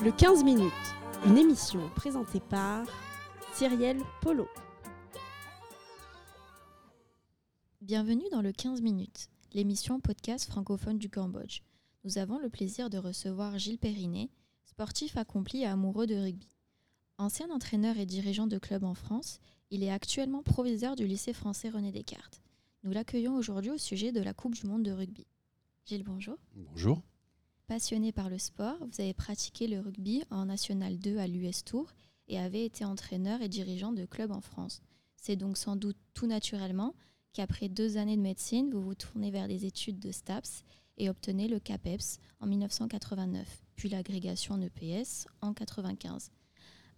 Le 0.00 0.12
15 0.12 0.44
minutes, 0.44 0.72
une 1.26 1.36
émission 1.36 1.90
présentée 1.96 2.38
par 2.38 2.86
Cyrielle 3.52 4.00
Polo. 4.20 4.46
Bienvenue 7.80 8.28
dans 8.30 8.40
le 8.40 8.52
15 8.52 8.80
minutes, 8.80 9.28
l'émission 9.54 9.98
podcast 9.98 10.48
francophone 10.48 10.98
du 10.98 11.10
Cambodge. 11.10 11.62
Nous 12.04 12.18
avons 12.18 12.38
le 12.38 12.48
plaisir 12.48 12.90
de 12.90 12.98
recevoir 12.98 13.58
Gilles 13.58 13.78
Périnet, 13.78 14.30
sportif 14.66 15.16
accompli 15.16 15.62
et 15.62 15.66
amoureux 15.66 16.06
de 16.06 16.14
rugby. 16.14 16.54
Ancien 17.18 17.50
entraîneur 17.50 17.98
et 17.98 18.06
dirigeant 18.06 18.46
de 18.46 18.58
club 18.58 18.84
en 18.84 18.94
France, 18.94 19.40
il 19.72 19.82
est 19.82 19.90
actuellement 19.90 20.44
proviseur 20.44 20.94
du 20.94 21.08
lycée 21.08 21.32
français 21.32 21.70
René 21.70 21.90
Descartes. 21.90 22.40
Nous 22.84 22.92
l'accueillons 22.92 23.34
aujourd'hui 23.34 23.72
au 23.72 23.78
sujet 23.78 24.12
de 24.12 24.22
la 24.22 24.32
Coupe 24.32 24.54
du 24.54 24.64
monde 24.64 24.84
de 24.84 24.92
rugby. 24.92 25.26
Gilles, 25.86 26.04
bonjour. 26.04 26.36
Bonjour. 26.54 27.02
Passionné 27.68 28.12
par 28.12 28.30
le 28.30 28.38
sport, 28.38 28.78
vous 28.80 29.02
avez 29.02 29.12
pratiqué 29.12 29.66
le 29.66 29.80
rugby 29.80 30.24
en 30.30 30.46
National 30.46 30.98
2 30.98 31.18
à 31.18 31.26
l'US 31.26 31.64
Tour 31.64 31.92
et 32.26 32.38
avez 32.38 32.64
été 32.64 32.82
entraîneur 32.86 33.42
et 33.42 33.48
dirigeant 33.50 33.92
de 33.92 34.06
clubs 34.06 34.30
en 34.30 34.40
France. 34.40 34.80
C'est 35.16 35.36
donc 35.36 35.58
sans 35.58 35.76
doute 35.76 35.98
tout 36.14 36.26
naturellement 36.26 36.94
qu'après 37.34 37.68
deux 37.68 37.98
années 37.98 38.16
de 38.16 38.22
médecine, 38.22 38.70
vous 38.72 38.80
vous 38.80 38.94
tournez 38.94 39.30
vers 39.30 39.48
des 39.48 39.66
études 39.66 39.98
de 39.98 40.10
STAPS 40.10 40.64
et 40.96 41.10
obtenez 41.10 41.46
le 41.46 41.60
CAPEPS 41.60 42.20
en 42.40 42.46
1989, 42.46 43.62
puis 43.76 43.90
l'agrégation 43.90 44.54
en 44.54 44.62
EPS 44.62 45.26
en 45.42 45.48
1995. 45.48 46.30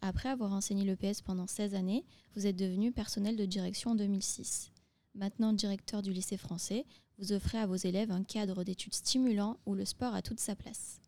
Après 0.02 0.28
avoir 0.28 0.52
enseigné 0.52 0.84
l'EPS 0.84 1.22
pendant 1.22 1.48
16 1.48 1.74
années, 1.74 2.04
vous 2.36 2.46
êtes 2.46 2.56
devenu 2.56 2.92
personnel 2.92 3.34
de 3.34 3.44
direction 3.44 3.90
en 3.90 3.94
2006. 3.96 4.70
Maintenant 5.16 5.52
directeur 5.52 6.00
du 6.00 6.12
lycée 6.12 6.36
français, 6.36 6.86
vous 7.20 7.32
offrez 7.32 7.58
à 7.58 7.66
vos 7.66 7.76
élèves 7.76 8.10
un 8.10 8.24
cadre 8.24 8.64
d'études 8.64 8.94
stimulant 8.94 9.58
où 9.66 9.74
le 9.74 9.84
sport 9.84 10.14
a 10.14 10.22
toute 10.22 10.40
sa 10.40 10.56
place. 10.56 11.00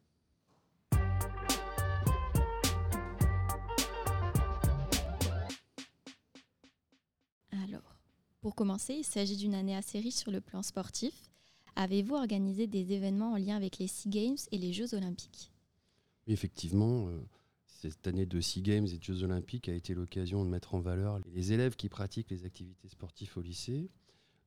Alors, 7.50 7.96
pour 8.42 8.54
commencer, 8.54 8.94
il 8.94 9.04
s'agit 9.04 9.38
d'une 9.38 9.54
année 9.54 9.74
assez 9.74 10.00
riche 10.00 10.16
sur 10.16 10.30
le 10.30 10.42
plan 10.42 10.62
sportif. 10.62 11.14
Avez-vous 11.76 12.14
organisé 12.14 12.66
des 12.66 12.92
événements 12.92 13.32
en 13.32 13.36
lien 13.36 13.56
avec 13.56 13.78
les 13.78 13.86
SEA 13.86 14.10
Games 14.10 14.36
et 14.50 14.58
les 14.58 14.74
Jeux 14.74 14.94
Olympiques? 14.94 15.50
Oui, 16.26 16.34
effectivement, 16.34 17.08
euh, 17.08 17.18
cette 17.64 18.06
année 18.06 18.26
de 18.26 18.38
SEA 18.42 18.60
Games 18.60 18.86
et 18.86 18.98
de 18.98 19.02
Jeux 19.02 19.22
Olympiques 19.22 19.70
a 19.70 19.74
été 19.74 19.94
l'occasion 19.94 20.44
de 20.44 20.50
mettre 20.50 20.74
en 20.74 20.80
valeur 20.80 21.20
les 21.32 21.52
élèves 21.54 21.74
qui 21.74 21.88
pratiquent 21.88 22.30
les 22.30 22.44
activités 22.44 22.88
sportives 22.88 23.32
au 23.36 23.40
lycée. 23.40 23.88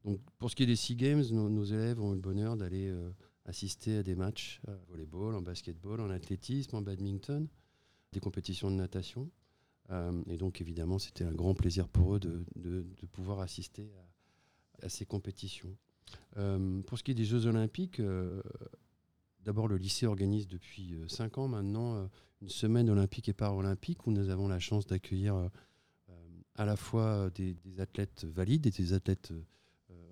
Donc, 0.05 0.19
pour 0.37 0.51
ce 0.51 0.55
qui 0.55 0.63
est 0.63 0.67
des 0.67 0.75
SEA 0.75 0.93
Games, 0.93 1.23
nos, 1.31 1.63
élèves 1.63 1.99
ont 1.99 2.11
eu 2.11 2.15
le 2.15 2.21
bonheur 2.21 2.55
d'aller 2.55 2.89
euh, 2.89 3.09
assister 3.45 3.97
à 3.97 4.03
des 4.03 4.15
matchs 4.15 4.61
en 4.67 4.75
volleyball, 4.87 5.33
en 5.33 5.41
basketball, 5.41 5.99
en 5.99 6.11
athlétisme, 6.11 6.75
en 6.75 6.83
badminton, 6.83 7.47
des 8.11 8.19
compétitions 8.19 8.69
de 8.69 8.75
natation. 8.75 9.31
Euh, 9.89 10.21
et 10.27 10.37
donc, 10.37 10.61
évidemment, 10.61 10.99
c'était 10.99 11.23
un 11.23 11.33
grand 11.33 11.55
plaisir 11.55 11.87
pour 11.89 12.15
eux 12.15 12.19
de, 12.19 12.85
pouvoir 13.11 13.39
assister 13.39 13.91
à, 14.83 14.89
ces 14.89 15.07
compétitions. 15.07 15.75
Euh, 16.37 16.81
pour 16.83 16.99
ce 16.99 17.03
qui 17.03 17.09
est 17.09 17.15
des 17.15 17.25
Jeux 17.25 17.47
Olympiques, 17.47 17.99
d'abord, 19.43 19.67
le 19.67 19.77
lycée 19.77 20.05
organise 20.05 20.47
depuis 20.47 20.93
5 21.07 21.39
ans 21.39 21.47
maintenant 21.47 22.07
une 22.41 22.49
semaine 22.49 22.91
olympique 22.91 23.27
et 23.29 23.33
paralympique 23.33 24.05
où 24.05 24.11
nous 24.11 24.29
avons 24.29 24.47
la 24.47 24.59
chance 24.59 24.85
d'accueillir 24.85 25.49
à 26.55 26.65
la 26.65 26.75
fois 26.75 27.31
des, 27.31 27.57
athlètes 27.79 28.25
valides 28.25 28.67
et 28.67 28.71
des 28.71 28.93
athlètes 28.93 29.33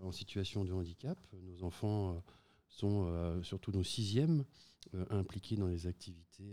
en 0.01 0.11
situation 0.11 0.65
de 0.65 0.73
handicap. 0.73 1.17
Nos 1.43 1.63
enfants 1.63 2.11
euh, 2.11 2.19
sont, 2.67 3.05
euh, 3.07 3.41
surtout 3.43 3.71
nos 3.71 3.83
sixièmes, 3.83 4.45
euh, 4.93 5.05
impliqués 5.09 5.55
dans 5.55 5.67
les 5.67 5.87
activités 5.87 6.51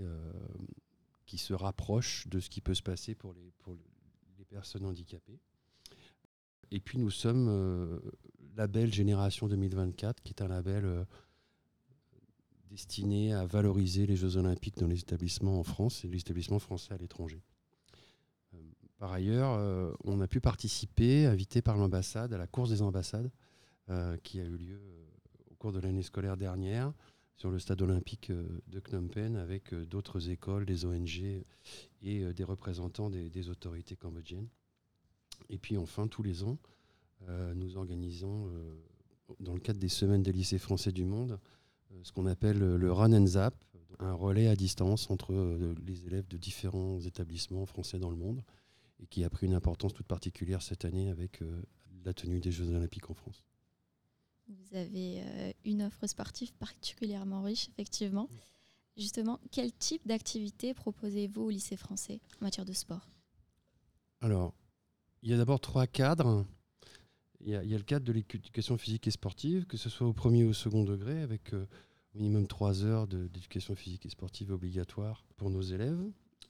qui 1.27 1.39
se 1.39 1.53
rapprochent 1.53 2.27
de 2.29 2.41
ce 2.41 2.51
qui 2.51 2.61
peut 2.61 2.75
se 2.75 2.83
passer 2.83 3.15
pour 3.15 3.35
les 3.35 4.45
personnes 4.45 4.85
handicapées. 4.85 5.39
Et 6.73 6.81
puis 6.81 6.99
nous 6.99 7.11
sommes 7.11 8.01
label 8.57 8.93
Génération 8.93 9.49
2024, 9.49 10.23
qui 10.23 10.33
est 10.33 10.43
un 10.43 10.49
label 10.49 11.07
destiné 12.69 13.33
à 13.33 13.47
valoriser 13.47 14.07
les 14.07 14.17
Jeux 14.17 14.37
olympiques 14.37 14.79
dans 14.79 14.87
les 14.87 15.01
établissements 15.01 15.59
en 15.59 15.65
France 15.65 16.05
et 16.05 16.09
les 16.09 16.19
établissements 16.19 16.59
français 16.59 16.95
à 16.95 16.97
l'étranger. 16.97 17.43
Par 19.01 19.15
ailleurs, 19.15 19.55
euh, 19.55 19.95
on 20.05 20.21
a 20.21 20.29
pu 20.29 20.43
participer, 20.43 21.25
invité 21.25 21.63
par 21.63 21.79
l'ambassade, 21.79 22.35
à 22.35 22.39
la 22.39 22.47
course 22.47 22.69
des 22.69 22.83
ambassades, 22.83 23.31
euh, 23.89 24.19
qui 24.19 24.39
a 24.41 24.45
eu 24.45 24.59
lieu 24.59 24.79
euh, 24.79 25.07
au 25.51 25.55
cours 25.55 25.73
de 25.73 25.81
l'année 25.81 26.03
scolaire 26.03 26.37
dernière 26.37 26.93
sur 27.35 27.51
le 27.51 27.59
stade 27.59 27.81
olympique 27.81 28.31
de 28.31 28.81
Phnom 28.81 29.09
Penh 29.09 29.37
avec 29.37 29.73
d'autres 29.75 30.29
écoles, 30.29 30.67
des 30.67 30.85
ONG 30.85 31.43
et 32.03 32.35
des 32.35 32.45
représentants 32.45 33.09
des, 33.09 33.49
autorités 33.49 33.97
cambodgiennes. 33.97 34.49
Et 35.49 35.57
puis 35.57 35.79
enfin, 35.79 36.07
tous 36.07 36.23
les 36.23 36.45
ans, 36.45 36.59
nous 37.55 37.79
organisons, 37.79 38.51
dans 39.41 39.55
le 39.55 39.61
cadre 39.61 39.79
des 39.79 39.89
semaines 39.89 40.23
des 40.23 40.33
lycées 40.33 40.59
français 40.59 40.93
du 40.93 41.07
monde, 41.07 41.41
ce 42.03 42.13
qu'on 42.13 42.27
appelle 42.27 42.59
le 42.59 42.93
Run 42.93 43.15
and 43.15 43.27
Zap, 43.27 43.55
un 44.01 44.13
relais 44.13 44.49
à 44.49 44.55
distance 44.55 45.09
entre 45.09 45.33
les 45.87 46.07
élèves 46.07 46.29
de 46.29 46.37
différents 46.37 47.01
établissements 47.01 47.65
français 47.65 47.99
dans 47.99 48.11
le 48.11 48.17
monde 48.17 48.43
et 49.03 49.07
qui 49.07 49.25
a 49.25 49.31
pris 49.31 49.47
une 49.47 49.55
importance 49.55 49.95
toute 49.95 50.07
particulière 50.07 50.63
cette 50.63 50.85
année 50.85 51.11
avec 51.11 51.43
euh, 51.43 51.63
la 52.05 52.13
tenue 52.15 52.41
des 52.41 52.53
Jeux 52.53 52.69
olympiques 52.71 53.11
en 53.11 53.15
France. 53.15 53.45
Vous 54.49 54.77
avez 54.77 55.23
euh, 55.23 55.53
une 55.65 55.83
offre 55.83 56.07
sportive 56.07 56.53
particulièrement 56.55 57.43
riche, 57.43 57.69
effectivement. 57.69 58.29
Justement, 58.97 59.39
quel 59.53 59.73
type 59.73 60.07
d'activité 60.07 60.75
proposez-vous 60.75 61.43
au 61.43 61.51
lycée 61.51 61.77
français 61.77 62.21
en 62.41 62.45
matière 62.45 62.65
de 62.65 62.73
sport? 62.73 63.09
Alors, 64.21 64.55
il 65.23 65.31
y 65.31 65.35
a 65.35 65.37
d'abord 65.37 65.61
trois 65.61 65.87
cadres. 65.87 66.45
Il 67.41 67.49
y, 67.49 67.55
a, 67.55 67.63
le 67.63 67.83
cadre 67.85 68.05
de 68.05 68.13
l'éducation 68.13 68.77
physique 68.77 69.07
et 69.07 69.11
sportive, 69.11 69.65
que 69.65 69.79
ce 69.79 69.89
soit 69.89 70.07
au 70.07 70.13
premier 70.13 70.45
ou 70.45 70.51
au 70.51 70.53
second 70.53 70.85
degré, 70.85 71.23
avec 71.23 71.55
euh, 71.55 71.67
au 72.15 72.19
minimum 72.19 72.47
trois 72.47 72.85
heures 72.85 73.07
d'éducation 73.07 73.75
physique 73.75 74.05
et 74.05 74.11
sportive 74.11 74.51
obligatoire 74.53 75.25
pour 75.37 75.49
nos 75.49 75.63
élèves. 75.63 76.03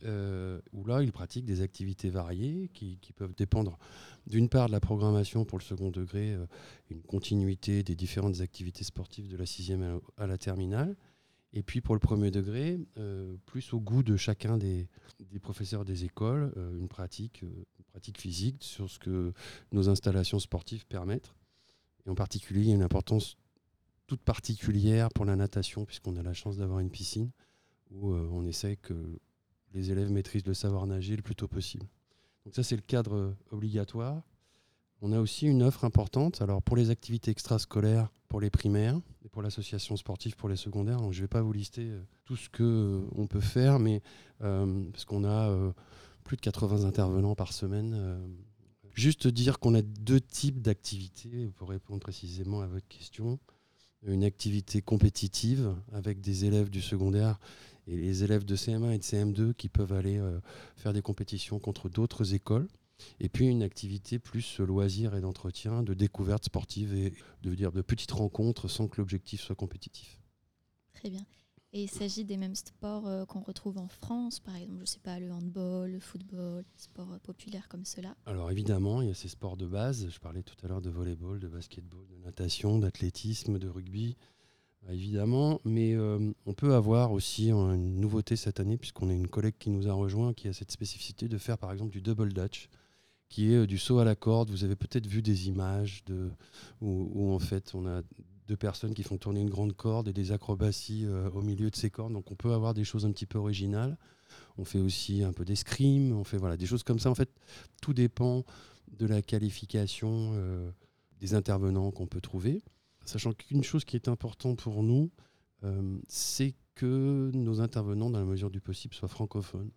Euh, 0.04 0.60
où 0.72 0.84
là, 0.84 1.02
ils 1.02 1.12
pratiquent 1.12 1.44
des 1.44 1.60
activités 1.60 2.08
variées 2.08 2.70
qui, 2.72 2.98
peuvent 3.14 3.34
dépendre 3.34 3.78
d'une 4.26 4.48
part 4.48 4.68
de 4.68 4.72
la 4.72 4.80
programmation 4.80 5.44
pour 5.44 5.58
le 5.58 5.62
second 5.62 5.90
degré, 5.90 6.32
euh, 6.32 6.46
une 6.88 7.02
continuité 7.02 7.82
des 7.82 7.94
différentes 7.94 8.40
activités 8.40 8.84
sportives 8.84 9.28
de 9.28 9.36
la 9.36 9.44
sixième 9.44 10.00
à 10.16 10.26
la 10.26 10.38
terminale, 10.38 10.96
et 11.52 11.62
puis 11.62 11.80
pour 11.80 11.94
le 11.94 12.00
premier 12.00 12.30
degré, 12.30 12.78
euh, 12.96 13.36
plus 13.44 13.74
au 13.74 13.80
goût 13.80 14.02
de 14.02 14.16
chacun 14.16 14.56
des, 14.56 14.88
professeurs 15.42 15.84
des 15.84 16.04
écoles, 16.04 16.52
une, 16.78 16.88
pratique, 16.88 17.42
une 17.42 17.84
pratique 17.90 18.18
physique 18.18 18.62
sur 18.62 18.88
ce 18.88 18.98
que 18.98 19.32
nos 19.72 19.88
installations 19.88 20.38
sportives 20.38 20.86
permettent. 20.86 21.34
Et 22.06 22.10
en 22.10 22.14
particulier, 22.14 22.62
il 22.62 22.68
y 22.68 22.72
a 22.72 22.76
une 22.76 22.82
importance 22.82 23.36
toute 24.06 24.22
particulière 24.22 25.10
pour 25.10 25.26
la 25.26 25.36
natation, 25.36 25.84
puisqu'on 25.84 26.16
a 26.16 26.22
la 26.22 26.32
chance 26.32 26.56
d'avoir 26.56 26.78
une 26.78 26.90
piscine 26.90 27.30
où 27.90 28.14
on 28.14 28.46
essaie 28.46 28.76
que 28.76 29.18
les 29.72 29.90
élèves 29.90 30.10
maîtrisent 30.10 30.46
le 30.46 30.54
savoir 30.54 30.86
nager 30.86 31.16
le 31.16 31.22
plus 31.22 31.34
tôt 31.34 31.48
possible. 31.48 31.86
Donc 32.44 32.54
ça, 32.54 32.62
c'est 32.62 32.76
le 32.76 32.82
cadre 32.82 33.14
euh, 33.14 33.36
obligatoire. 33.50 34.22
On 35.02 35.12
a 35.12 35.20
aussi 35.20 35.46
une 35.46 35.62
offre 35.62 35.84
importante 35.84 36.42
alors 36.42 36.62
pour 36.62 36.76
les 36.76 36.90
activités 36.90 37.30
extrascolaires 37.30 38.10
pour 38.28 38.40
les 38.40 38.50
primaires 38.50 39.00
et 39.24 39.28
pour 39.28 39.42
l'association 39.42 39.96
sportive 39.96 40.36
pour 40.36 40.48
les 40.48 40.56
secondaires. 40.56 41.00
je 41.10 41.18
ne 41.18 41.24
vais 41.24 41.28
pas 41.28 41.42
vous 41.42 41.52
lister 41.52 41.88
euh, 41.90 42.02
tout 42.24 42.36
ce 42.36 42.48
qu'on 42.48 43.22
euh, 43.22 43.26
peut 43.28 43.40
faire, 43.40 43.78
mais 43.78 44.02
parce 44.38 45.04
qu'on 45.04 45.24
a 45.24 45.54
plus 46.24 46.36
de 46.36 46.40
80 46.40 46.84
intervenants 46.84 47.34
par 47.34 47.52
semaine. 47.52 48.18
juste 48.94 49.26
dire 49.28 49.58
qu'on 49.58 49.74
a 49.74 49.82
deux 49.82 50.20
types 50.20 50.62
d'activités 50.62 51.50
pour 51.56 51.68
répondre 51.68 52.00
précisément 52.00 52.62
à 52.62 52.66
votre 52.66 52.88
question. 52.88 53.38
Une 54.02 54.24
activité 54.24 54.80
compétitive 54.80 55.74
avec 55.92 56.22
des 56.22 56.46
élèves 56.46 56.70
du 56.70 56.80
secondaire 56.80 57.38
et 57.86 57.96
les 57.96 58.24
élèves 58.24 58.44
de 58.44 58.56
CM1 58.56 58.92
et 58.92 58.98
de 58.98 59.02
CM2 59.02 59.54
qui 59.54 59.68
peuvent 59.68 59.92
aller 59.92 60.18
euh, 60.18 60.40
faire 60.76 60.92
des 60.92 61.02
compétitions 61.02 61.58
contre 61.58 61.88
d'autres 61.88 62.34
écoles. 62.34 62.68
Et 63.18 63.28
puis 63.28 63.46
une 63.46 63.62
activité 63.62 64.18
plus 64.18 64.58
loisir 64.60 65.14
et 65.14 65.20
d'entretien, 65.20 65.82
de 65.82 65.94
découverte 65.94 66.44
sportive 66.44 66.94
et 66.94 67.14
de, 67.42 67.54
dire, 67.54 67.72
de 67.72 67.80
petites 67.80 68.12
rencontres 68.12 68.68
sans 68.68 68.88
que 68.88 68.98
l'objectif 68.98 69.40
soit 69.40 69.56
compétitif. 69.56 70.20
Très 70.92 71.08
bien. 71.08 71.24
Et 71.72 71.84
il 71.84 71.90
s'agit 71.90 72.24
des 72.24 72.36
mêmes 72.36 72.56
sports 72.56 73.06
euh, 73.06 73.24
qu'on 73.24 73.40
retrouve 73.40 73.78
en 73.78 73.86
France, 73.86 74.40
par 74.40 74.56
exemple, 74.56 74.78
je 74.78 74.82
ne 74.82 74.86
sais 74.86 74.98
pas, 74.98 75.20
le 75.20 75.30
handball, 75.30 75.92
le 75.92 76.00
football, 76.00 76.64
sports 76.76 77.20
populaires 77.22 77.68
comme 77.68 77.84
cela 77.84 78.16
Alors 78.26 78.50
évidemment, 78.50 79.02
il 79.02 79.08
y 79.08 79.10
a 79.10 79.14
ces 79.14 79.28
sports 79.28 79.56
de 79.56 79.66
base. 79.66 80.08
Je 80.10 80.18
parlais 80.18 80.42
tout 80.42 80.56
à 80.64 80.68
l'heure 80.68 80.82
de 80.82 80.90
volleyball, 80.90 81.38
de 81.38 81.46
basketball, 81.46 82.06
de 82.08 82.16
natation, 82.16 82.78
d'athlétisme, 82.80 83.58
de 83.60 83.68
rugby. 83.68 84.16
Bah, 84.82 84.94
évidemment, 84.94 85.60
mais 85.64 85.94
euh, 85.94 86.32
on 86.46 86.54
peut 86.54 86.74
avoir 86.74 87.12
aussi 87.12 87.50
une 87.50 88.00
nouveauté 88.00 88.36
cette 88.36 88.60
année, 88.60 88.78
puisqu'on 88.78 89.10
a 89.10 89.12
une 89.12 89.28
collègue 89.28 89.56
qui 89.58 89.70
nous 89.70 89.88
a 89.88 89.92
rejoint, 89.92 90.32
qui 90.32 90.48
a 90.48 90.52
cette 90.52 90.70
spécificité 90.70 91.28
de 91.28 91.38
faire 91.38 91.58
par 91.58 91.70
exemple 91.72 91.92
du 91.92 92.00
double 92.00 92.32
dutch, 92.32 92.68
qui 93.28 93.52
est 93.52 93.56
euh, 93.56 93.66
du 93.66 93.76
saut 93.78 93.98
à 93.98 94.04
la 94.04 94.14
corde. 94.14 94.50
Vous 94.50 94.64
avez 94.64 94.76
peut-être 94.76 95.06
vu 95.06 95.20
des 95.20 95.48
images 95.48 96.02
de, 96.06 96.30
où, 96.80 97.30
en 97.30 97.38
fait 97.38 97.74
on 97.74 97.86
a 97.86 98.02
deux 98.48 98.56
personnes 98.56 98.94
qui 98.94 99.02
font 99.02 99.18
tourner 99.18 99.40
une 99.40 99.50
grande 99.50 99.74
corde 99.74 100.08
et 100.08 100.12
des 100.12 100.32
acrobaties 100.32 101.06
au 101.06 101.40
milieu 101.40 101.70
de 101.70 101.76
ces 101.76 101.88
cordes. 101.88 102.12
Donc 102.12 102.32
on 102.32 102.34
peut 102.34 102.52
avoir 102.52 102.74
des 102.74 102.82
choses 102.82 103.06
un 103.06 103.12
petit 103.12 103.26
peu 103.26 103.38
originales. 103.38 103.96
On 104.58 104.64
fait 104.64 104.80
aussi 104.80 105.22
un 105.22 105.32
peu 105.32 105.44
d'escrime, 105.44 106.16
on 106.16 106.24
fait 106.24 106.36
voilà, 106.36 106.56
des 106.56 106.66
choses 106.66 106.82
comme 106.82 106.98
ça. 106.98 107.10
En 107.10 107.14
fait, 107.14 107.30
tout 107.80 107.94
dépend 107.94 108.44
de 108.98 109.06
la 109.06 109.22
qualification 109.22 110.34
des 111.20 111.34
intervenants 111.34 111.92
qu'on 111.92 112.08
peut 112.08 112.20
trouver. 112.20 112.60
Sachant 113.04 113.32
qu'une 113.32 113.64
chose 113.64 113.84
qui 113.84 113.96
est 113.96 114.08
importante 114.08 114.60
pour 114.60 114.82
nous, 114.82 115.10
c'est 116.06 116.54
que 116.74 117.30
nos 117.34 117.60
intervenants, 117.60 118.10
dans 118.10 118.18
la 118.18 118.24
mesure 118.24 118.50
du 118.50 118.60
possible, 118.60 118.94
soient 118.94 119.08
francophones 119.08 119.70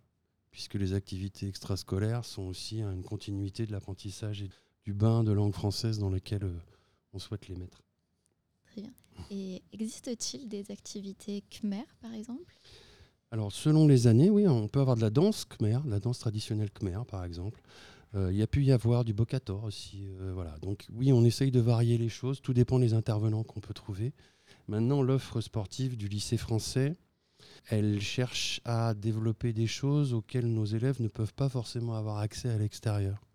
puisque 0.54 0.74
les 0.74 0.92
activités 0.92 1.48
extrascolaires 1.48 2.24
sont 2.24 2.42
aussi 2.42 2.80
une 2.80 3.02
continuité 3.02 3.66
de 3.66 3.72
l'apprentissage 3.72 4.40
et 4.40 4.50
du 4.84 4.94
bain 4.94 5.24
de 5.24 5.32
langue 5.32 5.52
française 5.52 5.98
dans 5.98 6.10
lequel 6.10 6.44
euh, 6.44 6.56
on 7.12 7.18
souhaite 7.18 7.48
les 7.48 7.56
mettre. 7.56 7.82
Très 8.66 8.82
bien. 8.82 8.92
Et 9.32 9.62
existe-t-il 9.72 10.48
des 10.48 10.70
activités 10.70 11.42
khmer, 11.50 11.82
par 12.00 12.14
exemple? 12.14 12.56
Alors, 13.32 13.50
selon 13.50 13.88
les 13.88 14.06
années, 14.06 14.30
oui, 14.30 14.46
on 14.46 14.68
peut 14.68 14.78
avoir 14.78 14.94
de 14.94 15.00
la 15.00 15.10
danse 15.10 15.44
khmer, 15.44 15.80
la 15.86 15.98
danse 15.98 16.20
traditionnelle 16.20 16.70
khmer, 16.70 17.00
par 17.08 17.24
exemple. 17.24 17.60
Euh, 18.14 18.30
il 18.32 18.38
y 18.38 18.42
a 18.42 18.46
pu 18.46 18.62
y 18.62 18.70
avoir 18.70 19.04
du 19.04 19.12
bokator 19.12 19.64
aussi. 19.64 20.06
Euh, 20.20 20.32
voilà. 20.34 20.56
Donc, 20.58 20.86
oui, 20.92 21.12
on 21.12 21.24
essaye 21.24 21.50
de 21.50 21.60
varier 21.60 21.98
les 21.98 22.08
choses. 22.08 22.40
Tout 22.40 22.54
dépend 22.54 22.78
des 22.78 22.94
intervenants 22.94 23.42
qu'on 23.42 23.60
peut 23.60 23.74
trouver. 23.74 24.12
Maintenant, 24.68 25.02
l'offre 25.02 25.40
sportive 25.40 25.96
du 25.96 26.06
lycée 26.06 26.36
français, 26.36 26.96
elle 27.68 28.00
cherche 28.00 28.60
à 28.64 28.94
développer 28.94 29.52
des 29.52 29.66
choses 29.66 30.14
auxquelles 30.14 30.46
nos 30.46 30.64
élèves 30.64 31.02
ne 31.02 31.08
peuvent 31.08 31.34
pas 31.34 31.48
forcément 31.48 31.94
avoir 31.94 32.18
accès 32.18 32.48
à 32.48 32.58
l'extérieur. 32.58 33.26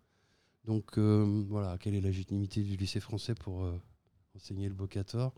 Donc 0.64 0.98
euh, 0.98 1.44
voilà, 1.48 1.78
quelle 1.78 1.94
est 1.94 2.00
la 2.00 2.08
légitimité 2.08 2.62
du 2.62 2.76
lycée 2.76 3.00
français 3.00 3.34
pour 3.34 3.66
enseigner 4.36 4.68
le 4.68 4.74
bocator? 4.74 5.34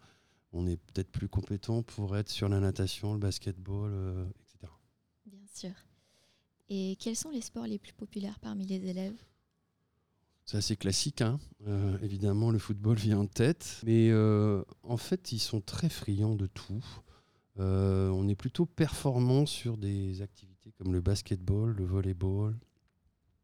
On 0.53 0.67
est 0.67 0.77
peut-être 0.77 1.11
plus 1.11 1.29
compétent 1.29 1.83
pour 1.83 2.17
être 2.17 2.29
sur 2.29 2.49
la 2.49 2.61
natation, 2.61 3.15
le 3.15 3.19
basketball, 3.19 3.93
etc. 4.41 4.73
Bien 5.27 5.47
sûr. 5.53 5.73
Et 6.69 6.97
quels 7.00 7.17
sont 7.17 7.31
les 7.31 7.41
sports 7.41 7.67
les 7.67 7.79
plus 7.79 7.93
populaires 7.93 8.39
parmi 8.41 8.67
les 8.67 8.87
élèves? 8.87 9.17
C'est 10.44 10.56
assez 10.56 10.77
classique, 10.77 11.23
hein. 11.23 11.39
évidemment 12.03 12.50
le 12.50 12.59
football 12.59 12.97
vient 12.97 13.19
en 13.19 13.27
tête, 13.27 13.81
mais 13.85 14.12
en 14.83 14.97
fait 14.97 15.33
ils 15.33 15.39
sont 15.39 15.61
très 15.61 15.89
friands 15.89 16.35
de 16.35 16.47
tout. 16.47 16.85
Euh, 17.59 18.09
on 18.09 18.29
est 18.29 18.35
plutôt 18.35 18.67
performant 18.67 19.47
sur 19.47 19.77
des 19.77 20.23
activités 20.23 20.73
comme 20.73 20.93
le 20.93 21.00
basketball, 21.00 21.73
le 21.73 21.85
volleyball. 21.85 22.59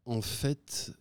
En 0.06 0.23
fait, 0.23 0.93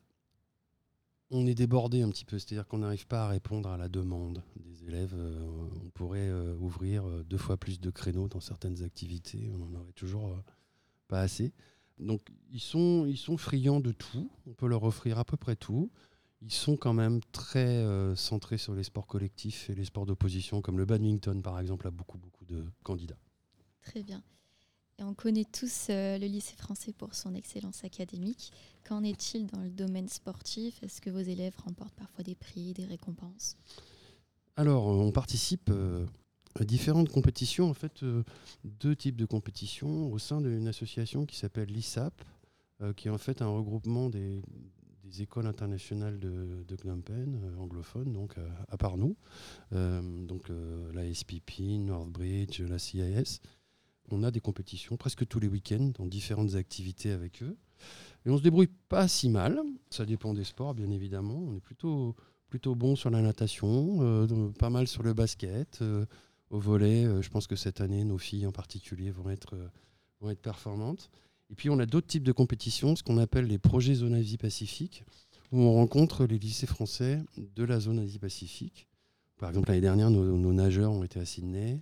on 1.30 1.48
est 1.48 1.56
débordé 1.56 2.02
un 2.02 2.10
petit 2.10 2.26
peu, 2.26 2.38
c'est-à-dire 2.38 2.68
qu'on 2.68 2.80
n'arrive 2.80 3.08
pas 3.08 3.26
à 3.26 3.28
répondre 3.30 3.70
à 3.70 3.78
la 3.78 3.88
demande 3.88 4.44
des 4.58 4.84
élèves. 4.84 5.14
Euh, 5.16 5.48
on 5.86 5.90
pourrait 5.92 6.28
euh, 6.28 6.56
ouvrir 6.58 7.06
deux 7.24 7.38
fois 7.38 7.58
plus 7.58 7.80
de 7.80 7.90
créneaux 7.90 8.28
dans 8.28 8.42
certaines 8.42 8.84
activités, 8.84 9.50
on 9.54 9.58
n'en 9.58 9.80
aurait 9.80 9.94
toujours 9.94 10.38
pas 11.08 11.22
assez. 11.22 11.54
Donc 12.00 12.22
ils 12.52 12.60
sont, 12.60 13.06
ils 13.08 13.18
sont 13.18 13.38
friands 13.38 13.80
de 13.80 13.92
tout, 13.92 14.30
on 14.46 14.54
peut 14.54 14.68
leur 14.68 14.84
offrir 14.84 15.20
à 15.20 15.26
peu 15.26 15.38
près 15.38 15.56
tout 15.56 15.90
ils 16.42 16.52
sont 16.52 16.78
quand 16.78 16.94
même 16.94 17.20
très 17.32 17.66
euh, 17.66 18.16
centrés 18.16 18.58
sur 18.58 18.74
les 18.74 18.84
sports 18.84 19.08
collectifs 19.08 19.70
et 19.70 19.76
les 19.76 19.86
sports 19.86 20.06
d'opposition, 20.06 20.62
comme 20.62 20.78
le 20.78 20.86
badminton 20.86 21.42
par 21.42 21.60
exemple, 21.60 21.88
a 21.88 21.92
beaucoup, 21.92 22.18
beaucoup 22.18 22.46
de 22.46 22.66
candidats. 22.84 23.18
Très 23.82 24.04
bien. 24.04 24.22
Et 25.00 25.04
on 25.04 25.14
connaît 25.14 25.46
tous 25.46 25.88
euh, 25.90 26.18
le 26.18 26.26
lycée 26.26 26.56
français 26.56 26.92
pour 26.92 27.14
son 27.14 27.36
excellence 27.36 27.84
académique. 27.84 28.52
Qu'en 28.84 29.04
est-il 29.04 29.48
dans 29.48 29.62
le 29.62 29.70
domaine 29.70 30.10
sportif? 30.10 30.82
Est-ce 30.82 31.02
que 31.02 31.10
vos 31.10 31.20
élèves 31.20 31.56
remportent 31.64 31.94
parfois 31.94 32.24
des 32.24 32.36
prix, 32.36 32.74
des 32.74 32.86
récompenses? 32.86 33.58
Alors, 34.56 34.88
on 34.88 35.12
participe 35.12 35.70
euh, 35.70 36.04
différentes 36.66 37.10
compétitions, 37.10 37.70
en 37.70 37.74
fait, 37.74 38.04
deux 38.64 38.96
types 38.96 39.16
de 39.18 39.26
compétitions 39.26 40.12
au 40.12 40.20
sein 40.20 40.42
d'une 40.42 40.68
association 40.68 41.26
qui 41.26 41.38
s'appelle 41.38 41.70
l'ISAP, 41.70 42.14
qui 42.96 43.08
est 43.08 43.12
en 43.12 43.18
fait 43.18 43.42
un 43.42 43.48
regroupement 43.50 44.10
des, 44.10 44.42
écoles 45.20 45.48
internationales 45.48 46.20
de, 46.20 46.64
de 46.68 46.78
euh, 46.86 47.58
anglophones, 47.58 48.14
donc 48.14 48.38
euh, 48.38 48.48
à 48.70 48.78
part 48.78 48.98
nous, 48.98 49.16
euh, 49.74 50.26
donc 50.26 50.50
la 50.94 51.14
SPP, 51.14 51.62
Northbridge, 51.80 52.62
la 52.62 52.80
CIS. 52.80 53.40
On 54.10 54.24
a 54.24 54.32
des 54.32 54.40
compétitions 54.40 54.96
presque 54.96 55.28
tous 55.28 55.40
les 55.40 55.48
week-ends 55.48 55.92
dans 55.98 56.06
différentes 56.06 56.56
activités 56.56 57.12
avec 57.12 57.44
eux. 57.44 57.58
Et 58.26 58.30
on 58.30 58.38
se 58.38 58.44
débrouille 58.44 58.70
pas 58.88 59.08
si 59.08 59.30
mal. 59.30 59.62
Ça 59.90 60.06
dépend 60.06 60.34
des 60.34 60.46
sports, 60.46 60.74
bien 60.74 60.90
évidemment. 60.92 61.38
On 61.38 61.56
est 61.56 61.62
plutôt, 61.62 62.16
plutôt 62.48 62.74
bon 62.74 62.96
sur 62.96 63.10
la 63.10 63.22
natation, 63.22 64.26
pas 64.58 64.70
mal 64.70 64.88
sur 64.88 65.04
le 65.04 65.14
basket. 65.14 65.84
Au 66.50 66.60
volet, 66.60 67.06
je 67.22 67.30
pense 67.30 67.48
que 67.48 67.56
cette 67.56 67.82
année, 67.82 68.04
nos 68.04 68.18
filles 68.18 68.48
en 68.48 68.52
particulier 68.52 69.12
vont 69.12 69.30
être, 69.30 69.56
vont 70.22 70.30
être 70.30 70.42
performantes. 70.42 71.10
Et 71.50 71.56
puis 71.56 71.70
on 71.70 71.80
a 71.80 71.86
d'autres 71.86 72.08
types 72.08 72.24
de 72.24 72.32
compétitions, 72.32 72.96
ce 72.96 73.04
qu'on 73.04 73.18
appelle 73.18 73.46
les 73.46 73.58
projets 73.58 73.96
zone 73.96 74.14
Asie-Pacifique, 74.14 75.06
où 75.52 75.60
on 75.60 75.74
rencontre 75.74 76.26
les 76.26 76.38
lycées 76.38 76.68
français 76.68 77.24
de 77.38 77.64
la 77.64 77.80
zone 77.80 78.00
Asie-Pacifique. 78.00 78.88
Par 79.38 79.50
exemple, 79.50 79.70
l'année 79.70 79.82
dernière, 79.82 80.10
nos, 80.10 80.54
nageurs 80.54 80.92
ont 80.92 81.04
été 81.04 81.20
à 81.20 81.26
Sydney. 81.26 81.80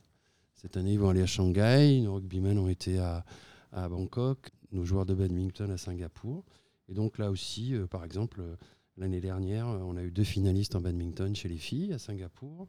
Cette 0.56 0.78
année, 0.78 0.94
ils 0.94 1.00
vont 1.00 1.10
aller 1.10 1.22
à 1.22 1.26
Shanghai. 1.26 2.02
Nos 2.02 2.16
rugbymen 2.16 2.58
ont 2.60 2.68
été 2.68 3.00
à, 3.00 3.24
Bangkok. 3.72 4.52
Nos 4.72 4.84
joueurs 4.84 5.06
de 5.06 5.14
badminton 5.14 5.72
à 5.72 5.78
Singapour. 5.78 6.44
Et 6.90 6.94
donc 6.94 7.18
là 7.18 7.32
aussi, 7.32 7.74
euh, 7.74 7.88
par 7.88 8.04
exemple, 8.04 8.42
euh, 8.42 8.56
l'année 8.98 9.22
dernière, 9.22 9.68
euh, 9.70 9.80
on 9.80 9.96
a 9.96 10.04
eu 10.04 10.12
deux 10.12 10.24
finalistes 10.24 10.76
en 10.76 10.82
badminton 10.82 11.34
chez 11.36 11.48
les 11.48 11.58
filles 11.58 11.94
à 11.94 11.98
Singapour. 11.98 12.68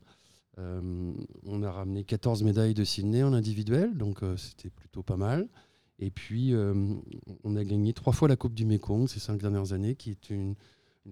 On 0.58 1.62
a 1.62 1.70
ramené 1.70 2.04
14 2.04 2.42
médailles 2.42 2.74
de 2.74 2.84
Sydney 2.84 3.22
en 3.22 3.32
individuel, 3.32 3.96
donc 3.96 4.20
c'était 4.36 4.70
plutôt 4.70 5.02
pas 5.02 5.16
mal. 5.16 5.48
Et 5.98 6.10
puis, 6.10 6.52
euh, 6.52 6.74
on 7.44 7.56
a 7.56 7.64
gagné 7.64 7.92
trois 7.92 8.12
fois 8.12 8.28
la 8.28 8.36
Coupe 8.36 8.54
du 8.54 8.66
Mekong 8.66 9.08
ces 9.08 9.20
cinq 9.20 9.40
dernières 9.40 9.72
années, 9.72 9.94
qui 9.94 10.10
est 10.10 10.30
une, 10.30 10.54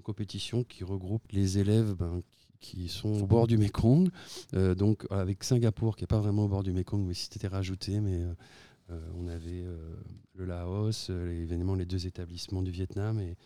compétition 0.03 0.65
qui 0.65 0.83
regroupe 0.83 1.23
les 1.31 1.59
élèves 1.59 1.95
ben, 1.95 2.21
qui, 2.59 2.89
sont 2.89 3.23
au 3.23 3.27
bord 3.27 3.47
du 3.47 3.57
Mekong. 3.57 4.11
Euh, 4.55 4.75
donc, 4.75 5.07
avec 5.09 5.45
Singapour, 5.45 5.95
qui 5.95 6.03
n'est 6.03 6.09
pas 6.09 6.19
vraiment 6.19 6.47
au 6.47 6.49
bord 6.49 6.65
du 6.65 6.73
Mekong, 6.73 7.07
mais 7.07 7.15
c'était 7.15 7.47
rajouté. 7.47 8.01
Mais 8.01 8.19
euh, 8.25 8.35
on 8.89 9.29
avait 9.29 9.65
le 10.35 10.45
Laos, 10.45 11.11
évidemment 11.11 11.75
les 11.75 11.87
deux 11.87 12.07
établissements 12.07 12.63
du 12.63 12.71
Vietnam 12.71 13.21
et, 13.21 13.37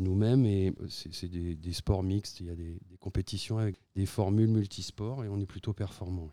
nous-mêmes. 0.00 0.46
Et 0.46 0.72
c'est 0.88 1.28
des, 1.28 1.72
sports 1.72 2.02
mixtes. 2.02 2.40
Il 2.40 2.46
y 2.46 2.50
a 2.50 2.56
des, 2.56 2.78
des, 2.88 2.96
compétitions 2.98 3.58
avec 3.58 3.76
des 3.94 4.06
formules 4.06 4.48
multisports 4.48 5.24
et 5.24 5.28
on 5.28 5.38
est 5.40 5.46
plutôt 5.46 5.72
performant. 5.72 6.30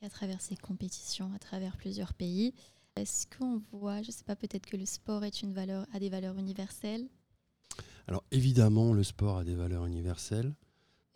Et 0.00 0.06
à 0.06 0.10
travers 0.10 0.40
ces 0.40 0.56
compétitions, 0.56 1.32
à 1.34 1.38
travers 1.38 1.76
plusieurs 1.76 2.14
pays, 2.14 2.54
est-ce 2.96 3.26
qu'on 3.26 3.62
voit, 3.72 4.02
je 4.02 4.08
ne 4.08 4.12
sais 4.12 4.24
pas, 4.24 4.36
peut-être 4.36 4.66
que 4.66 4.76
le 4.76 4.86
sport 4.86 5.24
est 5.24 5.42
une 5.42 5.52
valeur, 5.52 5.86
a 5.92 6.00
des 6.00 6.08
valeurs 6.08 6.36
universelles? 6.36 7.08
Alors 8.08 8.24
évidemment, 8.30 8.92
le 8.92 9.04
sport 9.04 9.38
a 9.38 9.44
des 9.44 9.54
valeurs 9.54 9.86
universelles. 9.86 10.52